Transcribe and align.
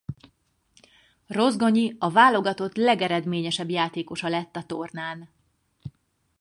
Rozgonyi 1.27 1.95
a 1.99 2.09
válogatott 2.09 2.75
legeredményesebb 2.75 3.69
játékosa 3.69 4.27
lett 4.27 4.55
a 4.55 4.63
tornán. 4.63 5.29